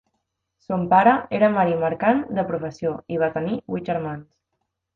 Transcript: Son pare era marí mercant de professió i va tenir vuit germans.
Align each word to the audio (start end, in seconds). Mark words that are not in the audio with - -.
Son 0.67 0.85
pare 0.93 1.13
era 1.39 1.49
marí 1.57 1.77
mercant 1.83 2.23
de 2.39 2.47
professió 2.49 2.97
i 3.17 3.21
va 3.25 3.31
tenir 3.39 3.61
vuit 3.75 3.93
germans. 3.95 4.29